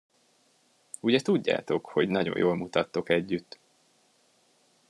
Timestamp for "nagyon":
2.07-2.37